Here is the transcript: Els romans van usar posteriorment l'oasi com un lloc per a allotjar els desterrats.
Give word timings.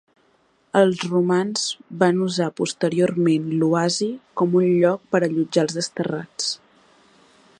Els 0.79 1.01
romans 1.09 1.65
van 2.03 2.23
usar 2.29 2.47
posteriorment 2.61 3.45
l'oasi 3.63 4.09
com 4.41 4.59
un 4.63 4.67
lloc 4.71 5.07
per 5.17 5.23
a 5.23 5.29
allotjar 5.31 5.67
els 5.67 5.81
desterrats. 5.83 6.53